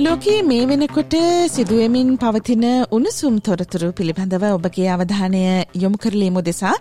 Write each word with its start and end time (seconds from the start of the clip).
ලෝකයේ 0.00 0.42
මේ 0.42 0.64
වෙනකොට 0.68 1.14
සිදුවමින් 1.46 2.10
පවතින 2.18 2.64
උණුසුම් 2.90 3.34
තොරතුරු 3.38 3.88
පිළිබඳව 3.92 4.44
ඔබගේ 4.48 4.86
අවධානය 4.88 5.40
යොමු 5.74 5.98
කරලීමු 5.98 6.40
දෙසා 6.40 6.74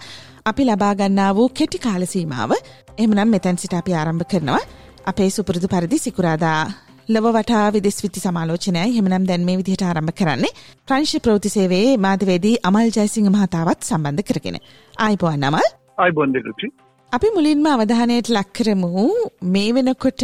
අපි 0.45 0.63
ලබාගන්නා 0.65 1.31
වූ 1.35 1.49
කෙටි 1.51 1.81
කාල 1.85 2.03
සීමාව. 2.05 2.51
එමනම් 2.97 3.29
මෙතැන් 3.29 3.57
සිට 3.57 3.73
අපි 3.73 3.93
ආරම්භ 3.93 4.25
කරනවා. 4.25 4.61
අපේ 5.05 5.29
සුපුරුදු 5.29 5.67
පරිදි 5.67 5.97
සිකුරාදා 5.97 6.61
ලව 7.09 7.25
වටා 7.35 7.65
විදෙස් 7.73 7.97
විති 8.03 8.19
සමාලෝචනය 8.19 8.83
හෙමනම් 8.89 9.25
දැන් 9.27 9.45
මේ 9.45 9.57
විදිහට 9.57 9.83
ආරම්භ 9.83 10.15
කරන්නේ 10.19 10.57
ප්‍රංශ 10.87 11.15
ප්‍රෘතිසේවේ 11.19 11.87
මාධවේදී 11.97 12.57
අමල් 12.63 12.91
ජයසිංහ 12.97 13.29
මහතාවත් 13.29 13.81
සම්බන්ධ 13.83 14.27
කරගෙන. 14.29 14.59
ආයිබෝන් 14.97 15.43
අමල්. 15.43 15.67
අයිබොන්දරුචි 15.97 16.69
අපි 17.11 17.29
මුලින්ම 17.35 17.63
අවධානයට 17.65 18.27
ලක්කරමු 18.29 19.05
මේ 19.45 19.69
වෙනකොට 19.75 20.23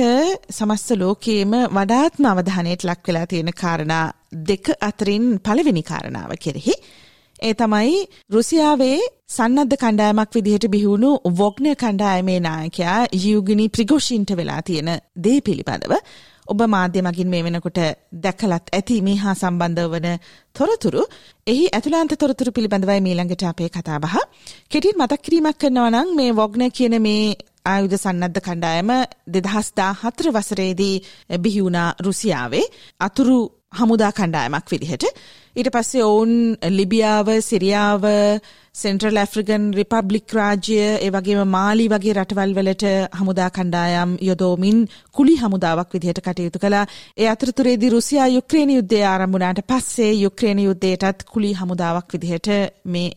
සමස්ත 0.49 0.89
ලෝකයේම 0.93 1.53
වඩාත්ම 1.77 2.25
අවධානයට 2.31 2.83
ලක් 2.83 3.07
වෙලා 3.07 3.25
තියෙන 3.25 3.49
කාරණා 3.53 4.03
දෙක 4.49 4.67
අතරින් 4.81 5.25
පළවෙනි 5.39 5.83
කාරණාව 5.83 6.31
කෙරෙහි. 6.43 6.75
ඒ 7.39 7.53
තමයි 7.53 7.95
රුසියාවේ 8.29 8.99
සන්නද්ධ 9.29 9.75
කණ්ඩායමක් 9.75 10.37
විදිහට 10.37 10.67
බිහුණු 10.67 11.11
වොග්න 11.39 11.71
කණ්ඩායමේ 11.75 12.39
නායකයා 12.41 12.99
යුගිනි 13.23 13.65
ප්‍රිගෝෂින්ට 13.69 14.37
වෙලා 14.37 14.61
තියෙන 14.61 14.91
දේ 15.25 15.39
පිළිබඳව 15.41 15.93
ඔබ 16.47 16.59
මාධ්‍ය 16.67 17.01
මගින් 17.01 17.29
මේ 17.29 17.43
වෙනකොට 17.43 17.79
දැකලත් 18.23 18.67
ඇති 18.71 19.01
මේ 19.01 19.15
හා 19.15 19.33
සම්බන්ධ 19.33 19.87
වන 19.87 20.07
තොරතුරු. 20.55 21.03
එහි 21.47 21.65
ඇතුලාන්ත 21.69 22.13
තොරතුරු 22.15 22.51
පිළිබඳවයි 22.51 23.01
මීළඟට 23.01 23.43
අපේ 23.43 23.69
කතාබහ 23.69 24.15
කෙටින් 24.71 24.97
මතක් 24.97 25.21
කිරීමක් 25.21 25.57
කරනවා 25.57 25.89
නම් 25.91 26.09
මේ 26.15 26.31
වොග්න 26.31 26.63
කියන 26.71 26.95
මේ 27.01 27.35
ආයුධ 27.65 27.97
සන්නද්ධ 27.97 28.39
කණ්ඩායම 28.39 28.91
දෙදහස්දා 29.27 29.91
හතර 29.93 30.27
වසරේදී 30.31 30.95
බිහිවුණා 31.39 31.89
රුසියාවේ. 31.99 32.65
අතුරු 32.99 33.37
හමුදා 33.75 34.11
කණ්ඩායමක් 34.11 34.71
විදිහට 34.71 35.05
ඊට 35.55 35.69
පස්සේ 35.71 36.03
ඔවුන් 36.03 36.31
ලිබියාව 36.69 37.29
සිරියාව 37.41 38.05
සෙන්ට්‍රල් 38.75 39.17
ඇෆ්‍රිකන් 39.17 39.67
රිපබ්ලික් 39.73 40.33
රාජ්‍ය 40.33 40.79
ඒ 40.79 41.09
වගේම 41.09 41.41
මාලි 41.47 41.85
වගේ 41.87 42.15
රටවල් 42.15 42.55
වලට 42.57 42.85
හමුදා 43.19 43.49
කණ්ඩායම් 43.49 44.17
යොදෝමින් 44.21 44.81
කුලි 45.11 45.35
හමුදාවක් 45.37 45.95
විදිහට 45.95 46.19
කටයුතු 46.21 46.59
කළා. 46.59 46.85
ඒ 47.17 47.27
අතරතුරේදී 47.27 47.89
රුසියා 47.89 48.27
යුක්‍රේන 48.29 48.71
යුද්ධය 48.71 49.03
ආරම්භ 49.03 49.35
වුණාට 49.35 49.61
පස්සේ 49.65 50.11
යුක්‍රේන 50.15 50.59
යුද්ධයටත් 50.59 51.23
කුලි 51.31 51.53
හමුදාවක් 51.53 52.09
විදිහට 52.13 52.51
මේ 52.85 53.09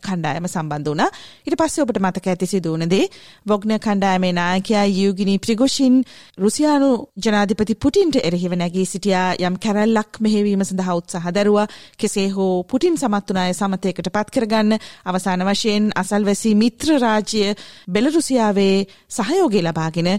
කණ්ඩායම 0.00 0.46
සම්බන්ධ 0.46 0.88
වුණා. 0.88 1.10
ඊට 1.44 1.56
පස්සේ 1.56 1.84
ඔබට 1.84 1.98
මතක 1.98 2.26
ඇති 2.26 2.46
සිදුවන 2.46 2.86
දේ 2.86 3.06
වොග්න 3.46 3.74
කණ්ඩායමේ 3.78 4.32
නායකයා 4.32 4.84
යූගිනි 4.92 5.38
ප්‍රිගොෂින් 5.38 5.96
රුසියානු 6.38 6.90
ජනාධිපති 7.18 7.74
පුටින්ට 7.76 8.16
එරෙහිව 8.20 8.54
නැගී 8.54 8.86
සිටියා 8.86 9.28
යම් 9.40 9.56
කැරැල්ලක් 9.58 10.20
මෙහෙවීම 10.20 10.62
සඳහා 10.62 10.96
උත්සාහ 10.96 11.32
දරුවා. 11.32 11.66
කෙසේ 11.98 12.28
හෝ 12.30 12.52
පුටින් 12.64 12.96
සමත් 12.96 13.26
වුණ 13.28 13.42
අය 13.42 13.54
සමතයකට 13.54 14.10
පත් 14.10 14.28
කරගන්න 14.30 14.78
අවසාන 15.06 15.44
වශයෙන් 15.44 15.90
අසල්වැසි 15.96 16.54
මිත්‍ර 16.56 16.94
රාජ්‍ය 16.98 17.54
බෙලරුසියාවේ 17.88 18.76
සහයෝගය 19.10 19.60
ලබාගෙන 19.62 20.10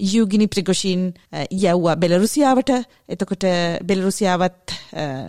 යුගිනි 0.00 0.46
ප්‍රිගොෂීන් 0.48 1.02
යව්වා 1.52 1.96
බෙලරුසියාවට. 1.96 2.70
එතකොට 3.08 3.44
බෙලරුසියාවත් 3.84 4.74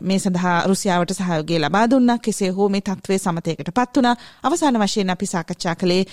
මේ 0.01 0.19
සඳහා 0.19 0.55
රුසියාවට 0.67 1.13
සහයෝගය 1.13 1.59
ලබා 1.59 1.85
දුන්නා. 1.89 2.17
කෙසේ 2.19 2.49
හෝ 2.49 2.69
මේ 2.69 2.81
තත්ත්වය 2.81 3.17
සමතයකට 3.17 3.73
පත් 3.73 3.97
වුණා. 3.97 4.15
අවසාන 4.43 4.79
වශයෙන් 4.79 5.09
අපි 5.09 5.25
සාකච්ඡා 5.25 5.75
කළේ 5.75 6.03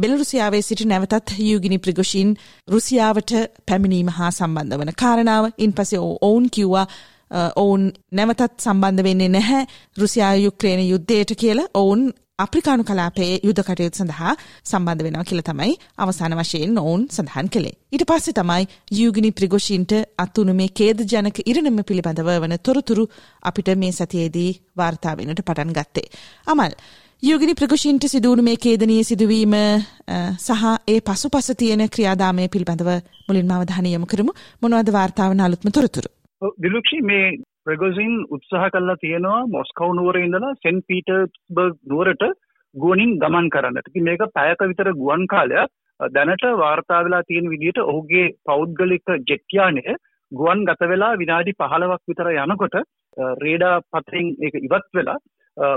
බෙලරුසියාවේ 0.00 0.62
සිට 0.62 0.84
නැවතත් 0.84 1.34
යුගිනි 1.40 1.78
ප්‍රිගොෂීන් 1.78 2.36
රුසියාවට 2.68 3.32
පැමිණීම 3.66 4.08
හා 4.10 4.30
සම්බන්ධ 4.30 4.78
වන 4.78 4.92
කාරණාව. 4.96 5.52
ඉන් 5.58 5.72
පසේ 5.72 6.00
ඔවුන් 6.00 6.50
කිව්වා 6.50 6.86
ඔවුන් 7.56 7.92
නැවතත් 8.12 8.60
සම්බන්ධ 8.60 9.04
වෙන්නේ 9.04 9.28
නැහැ. 9.28 9.66
රුසියා 9.98 10.34
යුක්්‍රේණ 10.36 10.88
යුද්ධයට 10.88 11.36
කියලා. 11.36 11.68
ඔවුන් 11.74 12.02
අප්‍රිකානු 12.38 12.82
කලාපයේ 12.84 13.38
යුද 13.42 13.60
කටයුතු 13.60 13.98
සඳහා 13.98 14.32
සම්බන්ධ 14.64 15.04
වෙනවා 15.04 15.24
කියල 15.24 15.40
තමයි 15.42 15.72
අවසාන 15.98 16.34
වශයෙන් 16.34 16.76
ඔවුන් 16.82 17.02
සඳහන් 17.08 17.48
කළේ. 17.48 17.74
ඊට 17.92 18.04
පස්සේ 18.04 18.34
තමයි 18.34 18.68
යුගිනි 18.98 19.30
ප්‍රිගොෂීන්ට 19.32 19.92
අත්තුුණු 20.18 20.54
මේ 20.54 20.68
කේද 20.72 21.02
ජනක 21.04 21.42
ඉරණම 21.44 21.80
පිළිබඳව 21.82 22.30
වන 22.36 22.54
තොරතුරු 22.60 23.04
අපිට 23.42 23.70
මේ 23.76 23.92
සතියේදී 23.92 24.50
වාර්තාාවෙනට 24.76 25.42
පටන් 25.42 25.74
ගත්තේ. 25.74 26.06
අමල්. 26.46 26.78
යුගිනි 27.22 27.54
ප්‍රගෂීන්ට 27.54 28.06
සිදුවුණු 28.06 28.42
මේ 28.42 28.56
කේදනී 28.58 29.02
සිදුවීම 29.02 29.58
සහ 30.38 30.64
ඒ 30.86 31.00
පසු 31.02 31.30
පස 31.30 31.50
තියෙන 31.56 31.84
ක්‍රියාදාමය 31.88 32.48
පිළිබඳව 32.48 32.90
මුලින් 33.28 33.52
අවධානයම 33.52 34.06
කරමු 34.06 34.38
මොනවද 34.62 34.92
වාර්තාාවන 34.92 35.40
අලුත්ම 35.42 35.70
තොරතුරු. 35.72 36.10
දිලුක්ෂි 36.62 37.02
මේ 37.02 37.26
ප්‍රගසින් 37.68 38.12
උත්සාහ 38.30 38.68
කල්ලා 38.68 38.98
තියෙනවා 38.98 39.40
මොස්කව් 39.48 39.88
නුවර 39.92 40.16
ඉඳලා 40.18 40.52
සෙන් 40.58 40.76
පීටර්ස්බර්ග් 40.82 41.74
නුවරට 41.86 42.22
ගුවනින් 42.74 43.12
ගමන් 43.18 43.48
කරන්නට 43.48 43.90
මේක 44.02 44.22
පැයක 44.32 44.62
විතර 44.64 44.90
ගුවන් 44.94 45.24
කාලයක් 45.26 45.74
දැනට 46.00 46.44
වාර්තා 46.56 47.00
වෙලා 47.00 47.22
තියෙන 47.22 47.50
විදිහට 47.50 47.80
ඔහුගේ 47.84 48.26
පෞද්ගලික 48.44 49.12
ජෙට්යානය 49.26 49.82
ගුවන් 50.32 50.64
ගත 50.64 50.88
වෙලා 50.88 51.16
විනාඩි 51.16 51.56
පහලවක් 51.56 52.02
විතර 52.06 52.30
යනකොට 52.36 52.78
රේඩා 53.38 53.74
පතරින් 53.92 54.30
එක 54.42 54.56
ඉවත් 54.60 54.88
වෙලා 54.92 55.18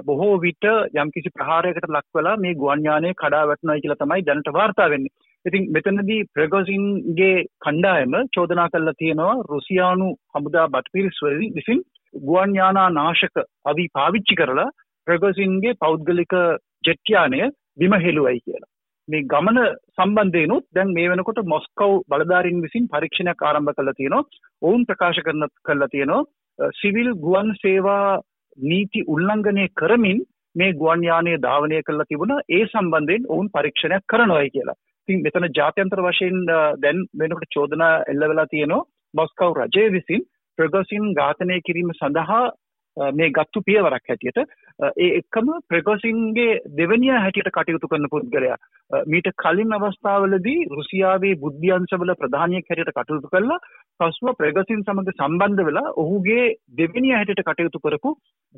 බොහෝ 0.04 0.34
විට 0.38 0.66
යම්කිසි 0.96 1.30
ප්‍රහාරයකට 1.32 1.90
ලක් 1.90 2.08
වෙලා 2.14 2.38
මේ 2.38 2.56
ගුවන්යානය 2.56 3.14
කඩා 3.16 3.44
වැටනයි 3.48 3.82
කියලා 3.82 4.02
තමයි 4.02 4.26
දැනට 4.26 4.54
වාර්තා 4.54 4.90
වෙන්නේ. 4.90 5.14
ඉතින් 5.46 5.64
මෙතනදී 5.70 6.26
ප්‍රගොසින්ගේ 6.34 7.46
කණ්ඩායම 7.62 8.14
චෝදනා 8.32 8.68
කල්ලා 8.70 8.98
තියෙනවා 8.98 9.36
රුසියානු 9.50 10.08
හමුදා 10.36 10.66
බටපිරිස් 10.68 11.22
විසින් 11.56 11.80
ගුවන් 12.14 12.52
යානා 12.56 12.90
නාශක 12.92 13.38
අවි 13.66 13.86
පාවිච්චි 13.94 14.36
කරලා 14.36 14.68
ප්‍රගොසින්ගේ 15.08 15.80
පෞද්ගලික 15.80 16.36
ජෙට්යානය 16.84 17.40
බිම 17.78 17.96
හෙළුවයි 17.98 18.40
කියලා. 18.40 18.70
මේ 19.08 19.24
ගමන 19.24 19.60
සම්බන්ධයනුත් 19.96 20.66
දැන් 20.72 20.94
මේ 20.94 21.08
වෙනකොට 21.10 21.42
මොස්කව් 21.46 21.94
බලධාරින් 22.08 22.62
විසින් 22.62 22.86
පරීක්ෂණයක් 22.88 23.42
ආරම්භ 23.42 23.74
කළ 23.74 23.94
තියෙනවා 23.94 24.28
ඔවුන් 24.62 24.86
ප්‍රකාශ 24.86 25.22
කරන 25.22 25.48
කල්ලා 25.66 25.88
තියෙනවා 25.88 26.72
සිවිල් 26.74 27.12
ගුවන් 27.18 27.50
සේවා 27.56 28.22
නීති 28.64 29.08
උල්ලංඝනය 29.08 29.66
කරමින් 29.76 30.22
මේ 30.56 30.72
ගුවන් 30.74 31.04
යානය 31.04 31.36
ධාවනය 31.40 31.82
කල්ලා 31.82 32.10
තිබුණ 32.10 32.38
ඒ 32.50 32.64
සම්බන්ධයෙන් 32.66 33.30
ඔවුන් 33.30 33.50
පරීක්ෂණයක් 33.50 34.08
කරනවයි 34.08 34.50
කියලා. 34.50 34.80
ඉතින් 35.08 35.24
මෙතන 35.24 35.48
ජාත්‍යන්තර 35.54 36.02
වශයෙන් 36.02 36.42
දැන් 36.80 37.06
වෙනකොට 37.16 37.54
චෝදනා 37.54 37.94
එල්ල 38.08 38.28
වෙලා 38.28 38.48
තියෙනවා 38.48 38.88
මොස්කව් 39.14 39.60
රජය 39.60 39.86
විසින් 39.92 40.28
ප්‍රගසින් 40.58 41.14
ඝාතනය 41.14 41.62
කිරීම 41.62 41.94
සඳහා 41.94 42.44
මේ 43.14 43.30
ගත්තු 43.30 43.62
පියවරක් 43.62 44.06
හැටියට 44.06 44.40
ඒ 44.98 45.10
එක්කම 45.14 45.50
ප්‍රගසින්ගේ 45.68 46.60
දෙවනිය 46.74 47.14
හැටියට 47.16 47.52
කටයුතු 47.52 47.88
කරන 47.88 48.08
පුද්ගලයා 48.10 48.58
මීට 49.06 49.30
කලින් 49.36 49.72
අවස්ථාවලදී 49.72 50.68
රුසියාවේ 50.70 51.36
බුද්ධ්‍යංශවල 51.38 52.14
ප්‍රධානයක් 52.16 52.66
හැටියට 52.66 52.94
කටයුතු 52.94 53.30
කළා. 53.30 53.60
පසුව 54.00 54.36
ප්‍රගසින් 54.36 54.84
සමඟ 54.84 55.12
සම්බන්ධ 55.14 55.66
වෙලා 55.66 55.94
ඔහුගේ 55.96 56.46
දෙවනිය 56.74 57.14
හැටියට 57.14 57.44
කටයුතු 57.44 57.80
කරපු 57.80 58.12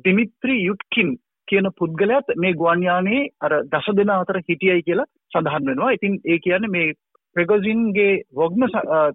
දිමිත්‍රි 0.04 0.56
යුට්කින් 0.60 1.14
කියන 1.48 1.68
පුද්ගලයාත් 1.80 2.34
මේ 2.36 2.56
ගුවන්යානයේ 2.62 3.28
අර 3.40 3.52
දස 3.72 3.86
දෙන 3.98 4.14
අතර 4.14 4.40
හිටියයි 4.40 4.86
කියලා 4.88 5.10
සඳහන් 5.32 5.68
වෙනවා. 5.70 5.94
ඉතින් 5.96 6.18
ඒ 6.24 6.38
කියන්නේ 6.38 6.74
මේ 6.76 6.88
ප්‍රගොසින්ගේ 7.36 8.10
වොග්ම 8.40 8.66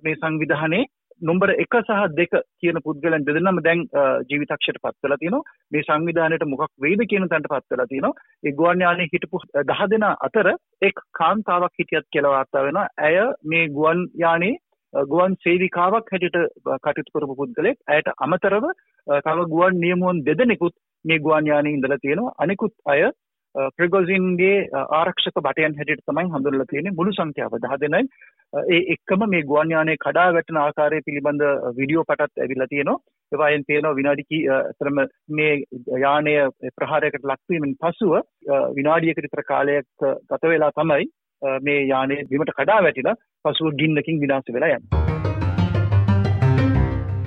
මේ 0.06 0.16
සංවිධානයේ 0.22 0.86
නොම්බර 1.22 1.50
එක 1.64 1.76
සහ 1.80 2.06
දෙක 2.20 2.34
කියන 2.62 2.80
පුද්ගලයන් 2.86 3.26
දෙදෙනම 3.28 3.60
දැන් 3.66 3.82
ජීවිතක්ෂයට 4.30 4.82
පත් 4.84 4.96
වෙලා 5.04 5.20
තියෙනවා. 5.22 5.44
මේ 5.72 5.84
සංවිධානයට 5.90 6.48
මොකක් 6.54 6.72
වෙයිද 6.86 7.04
කියන 7.12 7.28
තැනට 7.28 7.52
පත් 7.52 7.76
වෙලා 7.76 7.90
තියෙනවා. 7.92 8.18
ඒ 8.46 8.56
ගුවන්යානයේ 8.62 9.12
හිටපු 9.14 9.44
10 9.66 9.92
දෙනා 9.94 10.16
අතර 10.28 10.48
එක් 10.82 11.06
කාන්තාවක් 11.20 11.74
හිටියත් 11.80 12.10
කියලා 12.14 12.36
වාර්තා 12.38 12.66
වෙනවා. 12.68 12.88
ඇය 13.06 13.18
මේ 13.46 13.68
ගුවන් 13.78 14.04
යානයේ 14.24 14.60
ගුවන් 14.94 15.36
සේවිකාවක් 15.44 16.12
හැටියට 16.12 16.38
කටයුතු 16.84 17.16
කරපු 17.16 17.40
පුද්ගලෙක් 17.42 17.78
ඇයට 17.88 18.14
අමතරව 18.26 18.66
තව 19.26 19.38
ගුවන් 19.54 19.82
නියමුවන් 19.84 20.24
දෙදෙනෙකුත් 20.28 20.76
මේ 21.06 21.20
ගුවන් 21.26 21.50
යානයේ 21.52 21.76
ඉඳලා 21.78 22.04
තියෙනවා. 22.04 22.36
අනිකුත් 22.44 22.74
අය 22.94 23.02
ප්‍රගොසින්ගේ 23.78 24.58
ආරක්ෂක 25.00 25.40
බටයන් 25.46 25.78
හැටියට 25.78 26.04
තමයි 26.10 26.26
හඳුන්වලා 26.34 26.70
තියෙන්නේ 26.72 26.98
මුළු 26.98 27.14
සංඛ්‍යාව. 27.18 27.56
10 27.68 27.80
දෙනයි 27.84 28.04
ඒ 28.76 28.82
එක්කම 28.96 29.24
මේ 29.34 29.44
ගුවන් 29.52 29.74
යානයේ 29.76 30.02
කඩා 30.06 30.28
වැටෙන 30.36 30.60
ආකාරය 30.64 31.02
පිළිබඳ 31.08 31.44
වීඩියෝ 31.78 32.06
පටත් 32.10 32.44
ඇවිල්ලා 32.44 32.70
තියෙනවා. 32.74 33.00
ඒවායෙන් 33.32 33.66
තියෙනවා 33.68 33.96
විනාඩි 34.00 34.28
කී 34.30 34.44
අතරම 34.58 35.02
මේ 35.40 35.54
යානය 36.06 36.36
ප්‍රහාරයකට 36.78 37.30
ලක්වීමෙන් 37.32 37.76
පසුව 37.84 38.14
විනාඩියකට 38.78 39.26
විතර 39.28 39.44
කාලයක් 39.52 40.08
ගත 40.32 40.54
වෙලා 40.54 40.72
තමයි 40.80 41.10
මේ 41.68 41.82
යානය 41.92 42.22
බිමට 42.32 42.56
කඩා 42.60 42.80
වැටිලා 42.88 43.20
පසුව 43.46 43.76
ගින්නකින් 43.82 44.24
විනාශ 44.24 44.56
වෙලා 44.56 44.72
යන්නේ. 44.78 45.06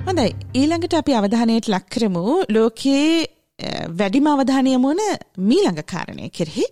හොඳයි. 0.07 0.31
ඊළඟට 0.61 0.99
අපි 0.99 1.19
අවධානයට 1.19 1.71
ලක්කරමු 1.75 2.25
ලෝකයේ 2.55 3.13
වැඩිම 3.59 4.27
අවධානය 4.27 4.77
මුවන 4.77 5.01
මීළඟ 5.39 5.81
කාරණය 5.85 6.29
කෙරෙහි 6.29 6.65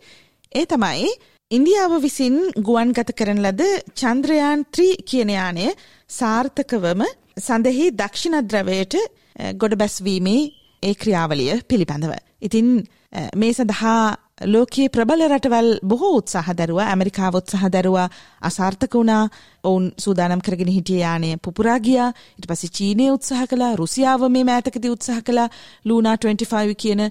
ඒ 0.52 0.66
තමයි 0.66 1.10
ඉන්දියාව 1.52 1.94
විසින් 2.02 2.38
ගුවන් 2.60 2.94
ගත 2.94 3.14
කරන 3.14 3.42
ලද 3.42 3.62
චන්ද්‍රයාන් 3.94 4.66
ත්‍රී 4.74 4.96
කියන 5.04 5.30
යානය 5.30 5.68
සාර්ථකවම 6.10 7.04
සඳහි 7.38 7.92
දක්ෂිණද්‍රවයට 7.94 8.98
ගොඩ 9.56 9.76
බැස්වීමේ 9.76 10.42
ඒ 10.84 10.94
ක්‍රියාවලිය 10.96 11.62
පිළිබඳව. 11.64 12.14
ඉතින් 12.42 12.68
මේ 13.36 13.54
සඳහා 13.54 14.18
ලෝකයේ 14.46 14.90
ප්‍රබල 14.90 15.22
රටවල් 15.28 15.70
බොහෝ 15.84 16.12
උත්සාහ 16.18 16.54
දරුවා 16.54 16.88
ඇමරිකාව 16.88 17.36
උත්සාහ 17.36 17.70
දරුවා 17.70 18.10
අසාර්ථක 18.42 18.94
වුණා 18.94 19.24
ඔවුන් 19.64 19.86
සූදානම් 19.98 20.42
කරගෙන 20.42 20.70
හිටිය 20.70 21.00
යානය 21.00 21.32
පුපුරා 21.38 21.80
ගියා 21.80 22.10
ඊට 22.10 22.48
පස්සේ 22.48 22.72
චීනය 22.72 23.10
උත්සාහ 23.12 23.46
කළා 23.46 23.72
රුසියාව 23.76 24.28
මේ 24.30 24.44
මෑතකදී 24.44 24.92
උත්සාහ 24.92 25.22
කළා 25.22 25.50
ලූනා 25.86 26.16
25 26.18 26.76
කියන 26.76 27.02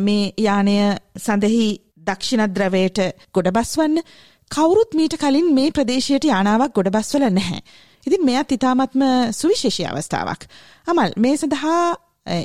මේ 0.00 0.32
යානය 0.38 0.76
සඳහි 1.18 1.68
දක්ෂිණද්‍රවයට 2.06 3.00
ගොඩබස්වන්න 3.34 4.02
කවුරුත් 4.50 4.94
මීට 4.94 5.16
කලින් 5.16 5.54
මේ 5.54 5.70
ප්‍රදේශයට 5.70 6.24
යානාවක් 6.24 6.74
ගොඩබස්වල 6.74 7.26
නැහැ. 7.30 7.60
ඉතින් 8.06 8.24
මෙයත් 8.24 8.52
ඉතාමත්ම 8.52 9.02
සුවිශේෂී 9.32 9.86
අවස්ථාවක්. 9.86 10.46
අමල් 10.86 11.12
මේ 11.16 11.36
සඳහා 11.36 11.82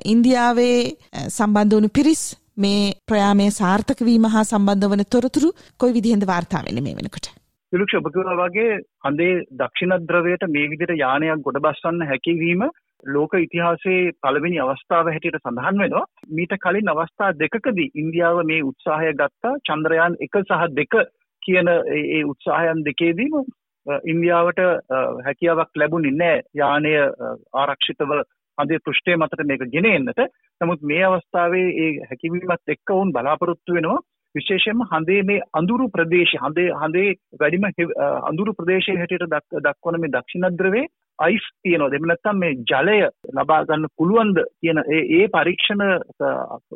ඉන්දියාවේ 0.05 0.79
සම්බන්ධ 1.29 1.75
වුණු 1.75 1.89
පිරිස් 1.89 2.23
මේ 2.57 2.93
ප්‍රයාමය 3.07 3.47
සාර්ථක 3.51 4.01
වීම 4.01 4.27
හා 4.27 4.43
සම්බන්ධ 4.45 4.91
වන 4.91 5.03
තොරතුරු 5.07 5.49
කොයි 5.79 5.95
විදිහෙන්ද 5.97 6.25
වාර්තා 6.25 6.61
වෙන්නේ 6.61 6.85
මේ 6.85 6.95
වෙනකොට? 6.95 7.27
පිලුක්ෂ 7.73 7.97
ඔබ 7.99 8.07
කිව්වා 8.09 8.37
වගේ 8.41 8.79
හඳේ 9.05 9.33
දක්ෂිණ 9.53 10.07
ද්‍රවයට 10.07 10.47
මේ 10.49 10.69
විදිහට 10.71 10.95
යානයක් 10.95 11.43
ගොඩබස්වන්න 11.47 12.07
හැකියවීම 12.11 12.63
ලෝක 13.07 13.35
ඉතිහාසයේ 13.37 14.13
පළවෙනි 14.21 14.61
අවස්ථාව 14.61 15.11
හැටියට 15.11 15.41
සඳහන් 15.41 15.81
වෙනවා. 15.81 16.05
මීට 16.29 16.55
කලින් 16.59 16.93
අවස්ථා 16.93 17.35
දෙකකදී 17.35 17.91
ඉන්දියාව 17.95 18.41
මේ 18.45 18.63
උත්සාහය 18.63 19.11
ගත්තා 19.15 19.53
චන්ද්‍රයාන් 19.67 20.17
1 20.21 20.45
සහ 20.45 20.65
2 20.79 21.05
කියන 21.43 21.67
ඒ 21.67 22.23
උත්සාහයන් 22.25 22.85
දෙකේදීම 22.85 23.35
ඉන්දියාවට 24.05 24.61
හැකියාවක් 25.25 25.71
ලැබුණේ 25.75 26.13
නැහැ 26.13 26.41
යානය 26.55 26.93
ආරක්ෂිතව 27.55 28.13
හඳේ 28.57 28.83
පෘෂ්ඨය 28.85 29.15
මතට 29.15 29.45
මේක 29.45 29.63
ගෙන 29.71 29.87
එන්නට. 29.87 30.19
නමුත් 30.61 30.83
මේ 30.83 31.05
අවස්ථාවේ 31.05 31.69
ඒ 31.77 31.93
හැකියවීමත් 32.09 32.75
එක්ක 32.75 32.89
වුන් 32.91 33.15
බලාපොරොත්තු 33.15 33.77
වෙනවා. 33.77 34.03
විශේෂයෙන්ම 34.35 34.83
හඳේ 34.91 35.21
මේ 35.23 35.45
අඳුරු 35.53 35.87
ප්‍රදේශ 35.89 36.35
හඳේ 36.43 36.69
හඳේ 36.81 37.15
වැඩිම 37.39 37.67
අඳුරු 38.29 38.53
ප්‍රදේශයේ 38.53 38.99
හැටියට 39.01 39.35
දක්වන 39.65 39.99
මේ 40.01 40.13
දක්ෂිණද්‍රවේ 40.15 40.85
අයිස් 41.19 41.45
තියෙනවා. 41.63 41.91
දෙම 41.91 42.07
නැත්තම් 42.07 42.39
මේ 42.39 42.53
ජලය 42.71 42.97
ලබා 43.33 43.61
ගන්න 43.65 43.93
පුළුවන්ද 43.97 44.43
කියන 44.61 44.83
ඒ 44.87 45.03
ඒ 45.19 45.25
පරීක්ෂණ 45.29 45.83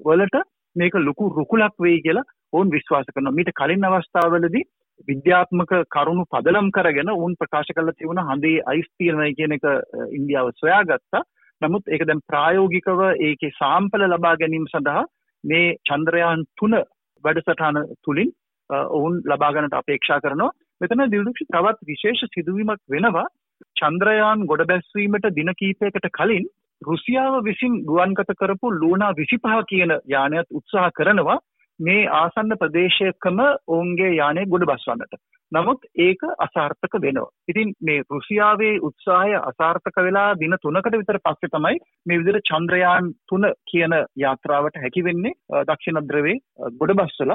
වලට 0.08 0.44
මේක 0.76 1.00
ලොකු 1.02 1.32
රුකුලක් 1.32 1.76
වෙයි 1.80 2.04
කියලා 2.06 2.28
ඔවුන් 2.54 2.72
විශ්වාස 2.72 3.08
කරනවා. 3.08 3.38
මීට 3.40 3.52
කලින් 3.54 3.88
අවස්ථාවවලදී 3.88 4.68
විද්‍යාත්මක 5.08 5.74
කරුණු 5.90 6.26
පදලම් 6.32 6.72
කරගෙන 6.72 7.12
උන් 7.16 7.36
ප්‍රකාශ 7.36 7.72
කළ 7.76 7.92
තිබුණ 7.94 8.24
හඳේ 8.30 8.64
අයිස් 8.66 8.88
තියෙනයි 8.98 9.36
කියන 9.36 9.58
එක 9.58 9.68
ඉන්දියාව 10.12 10.52
සොයාගත්තා. 10.56 11.24
නමුත් 11.62 11.84
ඒක 11.88 12.06
දැන් 12.06 12.26
ප්‍රායෝගිකව 12.28 13.02
ඒකේ 13.22 13.56
සාම්පල 13.56 14.06
ලබා 14.08 14.36
ගැනීම 14.36 14.68
සඳහා 14.68 15.04
මේ 15.44 15.66
චන්ද්‍රයාන් 15.86 16.46
තුන 16.58 16.76
වැඩසටහන 17.24 17.80
තුළින් 18.04 18.32
ඔවුන් 18.70 19.20
ලබාගන්නට 19.26 19.76
අපේක්ෂා 19.76 20.20
කරනවා 20.20 20.52
මෙතන 20.82 21.06
දිල්දුක්ෂ 21.08 21.48
තවත් 21.48 21.88
විශේෂ 21.88 22.24
සිදුවීමක් 22.30 22.82
වෙනවා 22.90 23.28
චන්ද්‍රයාන් 23.76 24.46
ගොඩ 24.46 24.66
බැස්වීමට 24.66 25.30
දින 25.32 25.54
කීපයකට 25.56 26.10
කලින් 26.12 26.48
රුසියාව 26.82 27.40
විසින් 27.44 27.74
ගුවන්ගත 27.84 28.34
කරපු 28.36 28.74
ලූනා 28.74 29.14
විසිපහ 29.14 29.50
කියන 29.70 29.94
යානයත් 30.08 30.48
උත්සාහ 30.52 30.90
කරනවා 30.92 31.40
මේ 31.80 32.04
ආසන්න 32.14 32.56
ප්‍රදේශයකම 32.56 33.40
ඔවුන්ගේ 33.68 34.12
යානය 34.14 34.46
ගොඩ 34.46 34.66
බස්වන්නට. 34.66 35.20
නමුත් 35.52 35.86
ඒක 35.98 36.22
අසාර්ථක 36.40 36.96
වෙනවා. 37.02 37.30
ඉතින් 37.48 37.70
මේ 37.82 38.02
රුසියාවේ 38.12 38.74
උත්සාහය 38.88 39.34
අසාර්ථක 39.42 39.98
වෙලා 40.08 40.28
දින 40.42 40.56
තුනකට 40.62 40.98
විතර 40.98 41.20
පස්සේ 41.20 41.54
තමයි 41.56 41.80
මේ 42.06 42.20
විදිහට 42.20 42.50
චන්ද්‍රයාන් 42.50 43.10
3 43.30 43.54
කියන 43.72 43.96
යාත්‍රාවට 44.24 44.82
හැකි 44.84 45.06
වෙන්නේ 45.08 45.64
දක්ෂිණ 45.70 46.02
ද්‍රවයේ 46.10 46.38
ගොඩබස්වල 46.80 47.34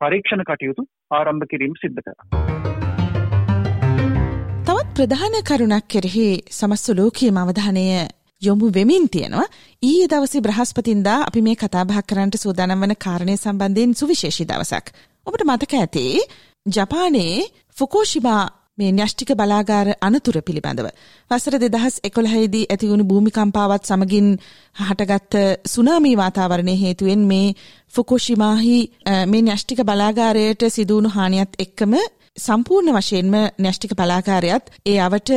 පරීක්ෂණ 0.00 0.44
කටයුතු 0.44 0.86
ආරම්භ 1.10 1.48
කිරීම 1.50 1.74
සිද්ධ 1.82 2.00
කරා. 2.00 2.22
තවත් 4.64 4.88
ප්‍රධාන 4.96 5.36
කරුණක් 5.42 5.90
කෙරෙහි 5.90 6.28
සමස්ත 6.52 6.94
ලෝකයේම 6.94 7.38
අවධානය 7.38 7.86
යොමු 8.42 8.66
වෙමින් 8.70 9.08
තියෙනවා 9.08 9.46
ඊයේ 9.82 10.10
දවසේ 10.10 10.42
බ්‍රහස්පතින්දා 10.42 11.20
අපි 11.22 11.40
මේ 11.42 11.56
කතාබහ 11.56 11.96
කරන්නට 12.04 12.36
සූදානම් 12.38 12.82
වන 12.82 13.00
කාරණය 13.04 13.34
සම්බන්ධයෙන් 13.36 13.94
සුවිශේෂී 13.94 14.46
දවසක්. 14.46 14.86
ඔබට 15.26 15.42
මතක 15.44 15.72
ඇති 15.76 16.04
ජපානයේ 16.68 17.36
ෆුකෝෂිබා 17.76 18.44
මේ 18.78 18.90
න්‍යෂ්ටික 18.92 19.30
බලාගාර 19.32 19.88
අනතුර 20.00 20.36
පිළිබඳව. 20.40 20.88
වසර 21.30 21.54
දෙදහස් 21.56 21.96
එකොළහහිදී 22.02 22.66
ඇතිවුණු 22.66 23.04
භූමිකම්පාවත් 23.04 23.84
සමගින් 23.84 24.28
හටගත්ත 24.80 25.34
සුනාමී 25.66 26.16
වාතාවරණය 26.16 26.74
හේතුවෙන් 26.76 27.22
මේ 27.26 27.48
ෆුකෝෂිමාහි 27.94 28.78
මේ 29.26 29.42
න්‍යෂ්ටික 29.42 29.80
බලාගාරයට 29.82 30.62
සිදුවුණු 30.68 31.10
හානියත් 31.10 31.58
එක්කම 31.58 31.94
සම්පූර්ණ 32.36 32.94
වශයෙන්ම 32.96 33.34
න්‍යෂ්ටික 33.58 33.92
බලාගාරයත් 33.94 34.70
ඒ 34.86 34.98
අවට 35.00 35.30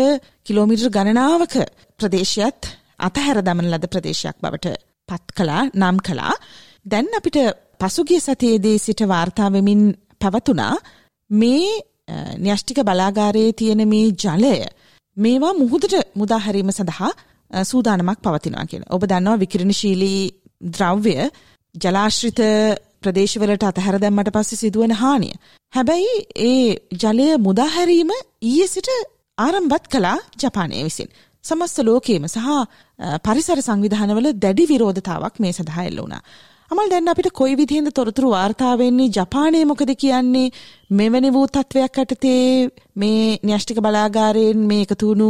කිලෝමිටර් 0.46 0.90
ගණනාවක 0.90 1.56
ප්‍රදේශයත් 2.00 2.72
අතහැර 3.00 3.42
දමන 3.42 3.72
ලද 3.72 3.86
ප්‍රදේශයක් 3.88 4.38
බවට 4.40 4.78
පත් 5.10 5.38
කලා 5.38 5.64
නම් 5.74 5.98
කලා 6.02 6.34
දැන් 6.86 7.10
අපිට 7.18 7.38
පසුගිය 7.80 8.22
සතියේදී 8.22 8.78
සිට 8.80 9.02
වාර්තාවමින් 9.08 9.84
පැවතුනා 10.22 10.76
මේ 11.32 11.72
න්‍යෂ්ටික 12.40 12.80
බලාගාරයේ 12.82 13.54
තියෙන 13.54 13.88
මේ 13.88 14.08
ජලය 14.18 14.56
මේවා 15.18 15.54
මුහුදට 15.54 15.94
මුදාහැරීම 16.16 16.72
සඳහා 16.72 17.12
සූදානමක් 17.64 18.20
පවතිනවා 18.22 18.66
කියන. 18.66 18.84
ඔබ 18.90 19.02
දන්නවා 19.04 19.40
විකිරණශීලී 19.40 20.22
ද්‍රව්‍ය 20.70 21.16
ජලාශ්‍රිත 21.76 22.40
ප්‍රදේශවලට 23.02 23.64
අතහැර 23.64 23.98
දැම්මට 24.00 24.30
පස්සේ 24.30 24.58
සිදුවන 24.58 24.94
හානිය. 24.94 25.34
හැබැයි 25.74 26.14
ඒ 26.42 26.70
ජලය 27.04 27.28
මුදාහැරීම 27.38 28.12
ඊයේ 28.42 28.68
සිට 28.68 28.90
ආරම්භත් 29.38 29.86
කළා 29.88 30.18
ජපානය 30.44 30.84
විසින්. 30.84 31.10
සමස්ත 31.44 31.78
ලෝකයේම 31.80 32.28
සහ 32.28 32.48
පරිසර 33.24 33.60
සංවිධානවල 33.62 34.28
දැඩි 34.36 34.66
විරෝධතාවක් 34.68 35.36
මේ 35.40 35.54
සඳහා 35.54 35.86
එල්ල 35.86 36.02
වුණා. 36.02 36.24
අමල් 36.72 36.92
දැන් 36.92 37.12
අපිට 37.12 37.28
කොයි 37.34 37.56
විදිහෙන්ද 37.56 37.90
තොරතුරු 37.92 38.28
වාර්තා 38.32 38.74
වෙන්නේ 38.76 39.08
ජපානයේ 39.10 39.64
මොකද 39.66 39.90
කියන්නේ 39.96 40.44
මෙවැනි 40.92 41.32
වූ 41.34 41.48
තත්වයක් 41.48 41.98
යටතේ 42.04 42.44
මේ 42.96 43.26
න්‍යෂ්ටික 43.44 43.82
බලාගාරයෙන් 43.82 44.62
මේ 44.70 44.86
එකතු 44.86 45.10
වුණු 45.10 45.28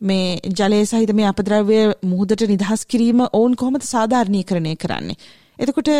මේ 0.00 0.26
ජලය 0.58 0.80
සහිත 0.84 1.12
මේ 1.12 1.30
අපද්‍රව්‍ය 1.30 1.78
මුහුදට 2.04 2.44
නිදහස් 2.46 2.82
කිරීම 2.86 3.22
ඔවුන් 3.30 3.54
කොහොමද 3.54 3.86
සාධාරණීකරණය 3.86 4.74
කරන්නේ. 4.76 5.16
එතකොට 5.58 5.90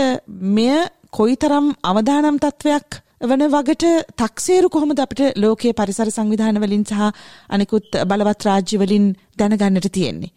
මෙය 0.51 0.77
කොයිතරම් 1.13 1.73
අවදානම් 1.85 2.37
තත්වයක් 2.39 3.01
වන 3.25 3.49
වගට 3.49 3.97
තක්සේරු 4.19 4.69
කොහොමද 4.69 5.01
අපිට 5.01 5.25
ලෝකයේ 5.39 5.75
පරිසර 5.75 6.09
සංවිධාන 6.11 6.61
වලින් 6.61 6.85
සහ 6.85 7.11
අනිකුත් 7.51 8.01
බලවත් 8.05 8.49
රාජ්‍ය 8.49 8.77
වලින් 8.79 9.11
දැනගන්නට 9.39 9.91
තියෙන්නේ. 9.91 10.35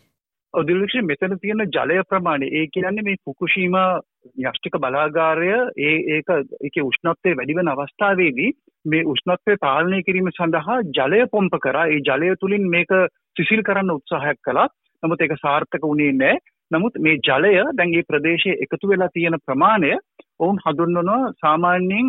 ඔදිලක්ෂ 0.54 1.00
මෙතන 1.04 1.40
තියෙන 1.40 1.70
ජලය 1.70 2.04
ප්‍රමාණය 2.06 2.54
ඒ 2.54 2.68
කියන්නේ 2.70 3.04
මේ 3.04 3.24
ෆුකුෂීම 3.26 3.82
න්‍යෂ්ටික 4.36 4.78
බලාගාරය 4.78 5.52
ඒ 5.80 5.98
ඒක 6.16 6.32
ඒකේ 6.62 6.84
උෂ්ණත්වය 6.84 7.34
වැඩි 7.34 7.58
වෙන 7.58 7.72
අවස්ථාවේදී 7.74 8.50
මේ 8.86 9.06
උෂ්ණත්වය 9.06 9.58
පාලනය 9.60 10.02
කිරීම 10.04 10.32
සඳහා 10.32 10.80
ජලය 10.92 11.22
පොම්ප 11.28 11.56
කරා. 11.60 11.86
ඒ 11.88 12.02
ජලය 12.02 12.34
තුලින් 12.38 12.68
මේක 12.70 12.92
සිසිල් 13.36 13.64
කරන්න 13.64 13.96
උත්සාහයක් 13.96 14.42
කළා. 14.42 14.68
නමුත් 15.04 15.22
ඒක 15.22 15.38
සාර්ථක 15.38 15.84
වුණේ 15.84 16.12
නැහැ 16.14 16.44
නමුත් 16.72 16.96
මේ 16.98 17.18
ජලය 17.22 17.54
දැන් 17.74 17.92
මේ 17.92 18.04
ප්‍රදේශයේ 18.04 18.60
එකතු 18.60 18.88
වෙලා 18.88 19.14
තියෙන 19.14 19.38
ප්‍රමාණය 19.46 19.92
ඔවුන් 20.40 20.62
හඳුන්වනවා 20.64 21.34
සාමාන්‍යයෙන් 21.36 22.08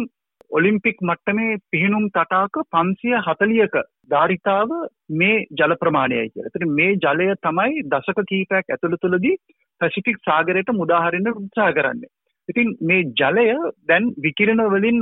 ඔලිම්පික් 0.51 1.03
මට්ටමේ 1.03 1.59
පිහිනුම් 1.71 2.07
තටාක 2.09 2.57
540ක 2.73 3.85
ධාරිතාව 4.11 4.73
මේ 5.13 5.37
ජල 5.53 5.77
ප්‍රමාණයයි 5.77 6.31
කියලා. 6.31 6.47
ඒතර 6.47 6.67
මේ 6.71 6.91
ජලය 6.97 7.29
තමයි 7.43 7.85
දශක 7.87 8.27
කිහිපයක් 8.29 8.67
ඇතුළතදී 8.69 9.37
පැසිෆික් 9.81 10.19
සාගරයට 10.25 10.71
මුදාහරින්න 10.73 11.33
උත්සාහ 11.33 11.71
කරන්නේ. 11.73 12.11
ඉතින් 12.49 12.69
මේ 12.83 13.03
ජලය 13.15 13.47
දැන් 13.89 14.05
විකිරණ 14.19 14.63
වලින් 14.73 14.99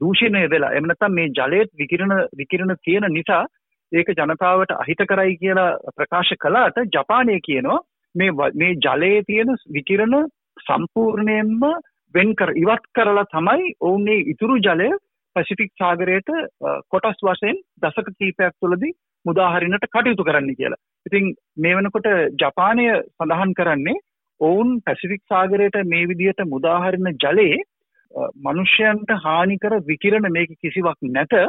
දූෂණය 0.00 0.42
වෙලා 0.50 0.72
එහෙම 0.72 0.86
නැත්නම් 0.86 1.14
මේ 1.14 1.28
ජලයේ 1.30 1.66
විකිරණ 1.74 2.14
විකිරණ 2.38 2.74
තියෙන 2.84 3.06
නිසා 3.10 3.42
ඒක 3.92 4.08
ජනතාවට 4.12 4.72
අහිත 4.76 5.02
කරයි 5.08 5.36
කියලා 5.36 5.70
ප්‍රකාශ 5.96 6.32
කළාට 6.40 6.78
ජපානය 6.94 7.36
කියනවා 7.40 7.80
මේ 8.14 8.30
ව- 8.32 8.54
මේ 8.54 8.72
ජලයේ 8.84 9.22
තියෙන 9.22 9.52
විකිරණ 9.72 10.16
සම්පූර්ණයෙන්ම 10.66 11.60
වෙන් 12.14 12.30
කර 12.34 12.50
ඉවත් 12.56 12.84
කරලා 12.94 13.26
තමයි 13.28 13.74
ඔවුන්නේ 13.80 14.18
ඉතුරු 14.32 14.56
ජලය 14.60 14.88
පැසිෆික් 15.36 15.70
සාගරයට 15.78 16.28
අ, 16.30 16.40
කොටස් 16.90 17.20
වශයෙන් 17.22 17.56
දසක 17.82 18.08
කීපයක් 18.18 18.54
තුළදී 18.60 18.92
මුදාහරිනට 19.24 19.86
කටයුතු 19.86 20.24
කරන්න 20.24 20.54
කියලා. 20.54 20.80
ඉතින් 21.06 21.24
මේ 21.56 21.76
වෙනකොට 21.76 22.06
ජපානය 22.42 22.84
සඳහන් 23.14 23.52
කරන්නේ 23.54 23.96
ඔවුන් 24.40 24.80
පැසිෆික් 24.80 25.22
සාගරයට 25.28 25.76
මේ 25.84 26.06
විදිහට 26.06 26.44
මුදාහරින 26.46 27.08
ජලයේ 27.24 27.58
අ, 28.14 28.28
මනුෂ්‍යයන්ට 28.46 29.10
හානිකර 29.24 29.72
විකිරණ 29.86 30.28
මේක 30.32 30.50
කිසිවක් 30.60 30.98
නැත 31.10 31.32
අ, 31.36 31.46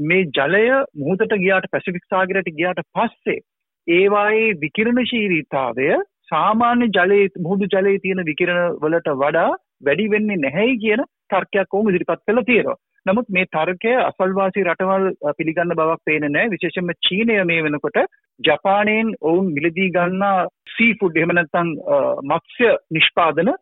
මේ 0.00 0.24
ජලය 0.38 0.64
මුහුදට 0.96 1.34
ගියාට 1.36 1.70
පැසිෆික් 1.72 2.04
සාගරයට 2.08 2.52
ගියාට 2.54 2.82
පස්සේ 2.94 3.40
ඒවායේ 3.86 4.54
විකිරණශීලීතාවය 4.62 5.88
සාමාන්‍ය 6.30 6.88
ජලයේ 6.90 7.28
මුහුදු 7.38 7.68
ජලයේ 7.74 7.98
තියෙන 7.98 8.24
විකිරණ 8.24 8.78
වලට 8.82 9.10
වඩා 9.22 9.48
වැඩි 9.84 10.10
වෙන්නේ 10.10 10.36
නැහැයි 10.36 10.78
කියන 10.78 11.02
තර්කයක් 11.30 11.74
ඔවුන් 11.74 11.90
ඉදිරිපත් 11.90 12.22
කළා 12.26 12.44
තියෙනවා. 12.44 12.78
නමුත් 13.06 13.28
මේ 13.28 13.46
තර්කය 13.48 13.92
අසල්වාසී 14.00 14.64
රටවල් 14.64 15.06
අ, 15.22 15.32
පිළිගන්න 15.32 15.74
බවක් 15.74 16.00
පේන්නේ 16.04 16.28
නැහැ. 16.28 16.50
විශේෂයෙන්ම 16.50 16.90
චීනය 17.00 17.36
මේ 17.44 17.62
වෙනකොට 17.62 17.98
ජපානයෙන් 18.40 19.14
ඔවුන් 19.22 19.52
මිලදී 19.54 19.90
ගන්නා 19.90 20.36
සී 20.76 20.92
ෆුඩ් 21.00 21.16
එහෙම 21.16 21.34
නැත්නම් 21.34 21.70
අ, 21.88 21.96
මත්ස්‍ය 22.24 22.68
නිෂ්පාදන 22.90 23.50
අ, 23.50 23.56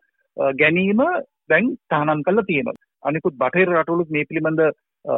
ගැනීම 0.53 1.01
දැන් 1.49 1.71
තහනම් 1.89 2.23
කරලා 2.23 2.45
තියෙනවා. 2.45 2.77
අනිකුත් 3.03 3.37
බටහිර 3.37 3.71
රටවලුත් 3.73 4.09
මේ 4.09 4.25
පිළිබඳ 4.25 4.61
අ, 4.65 4.71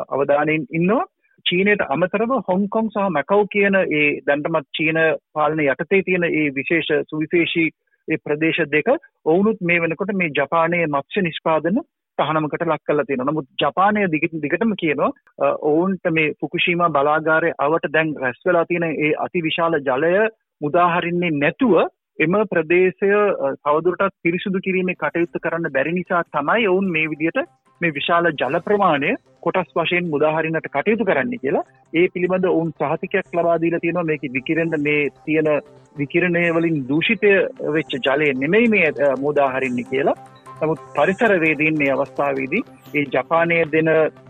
අවධානයෙන් 0.09 0.67
ඉන්නවා. 0.71 1.05
චීනයට 1.45 1.81
අමතරව 1.89 2.31
හොංකොං 2.47 2.89
සහ 2.89 3.07
මැකව් 3.11 3.39
කියන 3.51 3.75
ඒ 3.77 4.03
දැන්ටමත් 4.27 4.67
චීන 4.77 4.99
පාලන 5.33 5.61
යටතේ 5.63 6.03
තියෙන 6.03 6.23
ඒ 6.25 6.43
විශේෂ 6.55 6.91
සුවිශේෂී 7.09 7.69
ඒ 8.07 8.17
ප්‍රදේශ 8.25 8.61
දෙක 8.71 8.91
ඔවුනුත් 9.25 9.59
මේ 9.61 9.81
වෙනකොට 9.81 10.13
මේ 10.13 10.29
ජපානයේ 10.37 10.87
මත්ස්‍ය 10.87 11.21
නිෂ්පාදන 11.21 11.81
තහනමකට 12.21 12.65
ලක් 12.67 12.81
කරලා 12.83 13.05
තියෙනවා. 13.05 13.29
නමුත් 13.29 13.47
ජපානය 13.59 14.07
දිගට 14.13 14.35
දිගටම 14.43 14.73
කියනවා 14.77 15.11
අ, 15.39 15.47
ඔවුන්ට 15.69 16.11
මේ 16.11 16.27
ෆුකුෂීමා 16.41 16.89
බලාගාරයේ 16.91 17.57
අවට 17.59 17.89
දැන් 17.93 18.13
රැස් 18.17 18.43
වෙලා 18.45 18.65
තියෙන 18.65 18.87
ඒ 18.89 19.11
අතිවිශාල 19.25 19.79
ජලය 19.87 20.13
මුදාහරින්නේ 20.61 21.31
නැතුව 21.37 21.75
එම 22.19 22.35
ප්‍රදේශය 22.49 23.09
අ, 23.13 23.55
තවදුරටත් 23.65 24.15
පිරිසුදු 24.23 24.59
කිරීමේ 24.61 24.97
කටයුත්ත 24.97 25.41
කරන්න 25.43 25.73
බැරි 25.73 25.93
නිසා 25.93 26.23
තමයි 26.31 26.67
ඔවුන් 26.67 26.89
මේ 26.91 27.09
විදිහට 27.11 27.39
මේ 27.81 27.93
විශාල 27.93 28.27
ජල 28.35 28.57
ප්‍රමාණය 28.61 29.13
කොටස් 29.41 29.71
වශයෙන් 29.77 30.09
මුදාහරින්නට 30.09 30.67
කටයුතු 30.69 31.05
කරන්න 31.05 31.31
කියලා 31.43 31.63
ඒ 31.93 32.07
පිළිබඳ 32.13 32.45
ඔවුන් 32.47 32.69
සහතිකයක් 32.81 33.31
ලබා 33.33 33.55
දීලා 33.63 33.79
තියෙනවා 33.79 34.03
මේක 34.03 34.27
විකිරෙන්න 34.35 34.75
මේ 34.81 34.99
තියෙන 35.25 35.49
විකිරණය 35.95 36.43
වලින් 36.57 36.77
දූෂිතය 36.89 37.31
වෙච්ච 37.75 37.97
ජලය 38.07 38.29
නෙමෙයි 38.35 38.69
මේ 38.69 38.85
අ, 38.87 39.15
මුදාහරින්නේ 39.17 39.89
කියලා. 39.89 40.15
නමුත් 40.61 40.79
පරිසරවේදීන් 40.95 41.79
මේ 41.81 41.91
අවස්ථාවේදී 41.93 42.63
ඒ 42.93 43.05
ජපානයේ 43.13 43.63
දෙන 43.73 43.89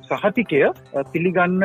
සහතිකය 0.10 0.60
පිළිගන්න 1.12 1.64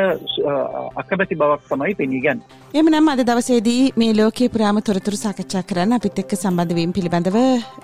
අකමැති 1.00 1.38
බවක් 1.40 1.62
තමයි 1.70 1.94
පෙනී 2.00 2.20
ගන්නේ. 2.20 2.46
එමනම් 2.74 3.08
අද 3.12 3.22
දවසේදී 3.30 3.82
මේ 3.96 4.12
ලෝකයේ 4.20 4.52
පුරාම 4.54 4.80
තොරතුරු 4.88 5.18
සාකච්ඡා 5.22 5.64
කරන්න 5.70 5.96
අපිත් 5.98 6.22
එක්ක 6.22 6.36
සම්බන්ධවීම 6.38 6.94
පිළිබඳව 6.98 7.38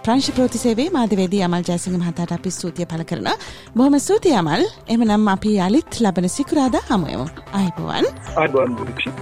ප්‍රංශ 0.05 0.31
ප්‍රෝතිසේවේ 0.37 0.89
මාධ්‍යවේදී 0.99 1.43
අමල් 1.49 1.67
ජයසිංහ 1.71 1.99
මහතාට 1.99 2.37
අපි 2.39 2.55
ස්තුතිය 2.59 2.87
පළ 2.87 3.09
කරනවා. 3.11 3.37
බොහොම 3.77 3.99
ස්තුතියි 3.99 4.39
අමල්. 4.43 4.65
එමනම් 4.89 5.29
අපි 5.37 5.59
යලිත් 5.69 6.01
ලබන 6.05 6.33
සිකුරාදා 6.39 6.87
හමුවෙමු. 6.91 7.29
ආයිබෝවන්. 7.53 8.11
ආර්බන් 8.37 8.81
බුදුක්ෂ. 8.81 9.22